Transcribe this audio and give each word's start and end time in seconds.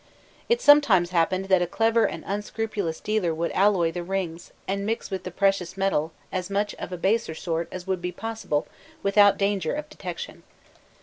* 0.27 0.49
It 0.53 0.59
sometimes 0.61 1.11
happened 1.11 1.45
that 1.45 1.61
a 1.61 1.67
clever 1.67 2.05
and 2.05 2.23
unscrupulous 2.25 2.99
dealer 2.99 3.35
would 3.35 3.51
alloy 3.51 3.91
the 3.91 4.01
rings, 4.01 4.51
and 4.67 4.83
mix 4.83 5.11
with 5.11 5.25
the 5.25 5.29
precious 5.29 5.77
metal 5.77 6.11
as 6.31 6.49
much 6.49 6.73
of 6.79 6.91
a 6.91 6.97
baser 6.97 7.35
sort 7.35 7.67
as 7.71 7.85
would 7.85 8.01
be 8.01 8.11
possible 8.11 8.67
without 9.03 9.37
danger 9.37 9.75
of 9.75 9.89
detection. 9.89 10.41